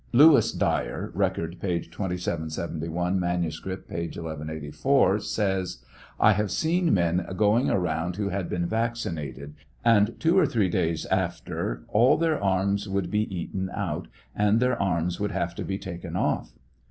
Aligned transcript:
Lewis 0.13 0.51
Dyer 0.51 1.11
(Record, 1.13 1.57
p. 1.61 1.79
2771; 1.79 3.19
manuscript, 3.19 3.87
p. 3.87 4.07
1184,) 4.07 5.19
says: 5.19 5.85
I 6.19 6.31
have 6.33 6.49
seen 6.49 6.91
men 6.91 7.23
going 7.37 7.69
around 7.69 8.15
who 8.15 8.29
had 8.29 8.49
been 8.49 8.65
vaccinated, 8.65 9.53
and 9.85 10.19
two 10.19 10.39
or 10.39 10.47
three 10.47 10.69
days 10.69 11.05
after 11.11 11.83
all 11.87 12.17
their 12.17 12.43
arms 12.43 12.89
would 12.89 13.11
be 13.11 13.31
eaten 13.31 13.69
out, 13.71 14.07
and 14.35 14.59
their 14.59 14.81
arms 14.81 15.19
would 15.19 15.33
have 15.33 15.53
to 15.53 15.63
be 15.63 15.77
taken 15.77 16.15
off. 16.15 16.51